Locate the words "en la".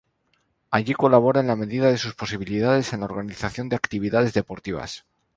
1.41-1.55, 2.91-3.05